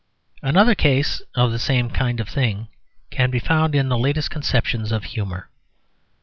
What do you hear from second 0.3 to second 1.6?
Another case of the